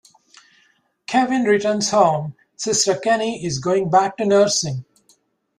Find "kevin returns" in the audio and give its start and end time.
1.05-1.91